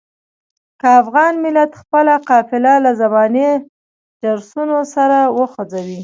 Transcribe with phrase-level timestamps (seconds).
[0.79, 3.49] که افغان ملت خپله قافله له زماني
[4.21, 5.99] جرسونو سره وخوځوي.